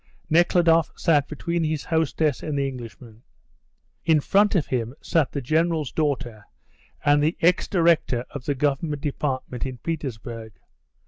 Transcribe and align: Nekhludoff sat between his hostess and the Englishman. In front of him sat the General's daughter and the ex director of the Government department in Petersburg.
Nekhludoff 0.31 0.91
sat 0.95 1.27
between 1.27 1.63
his 1.63 1.83
hostess 1.83 2.41
and 2.41 2.57
the 2.57 2.67
Englishman. 2.67 3.21
In 4.03 4.19
front 4.19 4.55
of 4.55 4.65
him 4.65 4.95
sat 4.99 5.31
the 5.31 5.41
General's 5.43 5.91
daughter 5.91 6.47
and 7.05 7.21
the 7.21 7.37
ex 7.39 7.67
director 7.67 8.25
of 8.31 8.45
the 8.45 8.55
Government 8.55 9.03
department 9.03 9.63
in 9.63 9.77
Petersburg. 9.77 10.53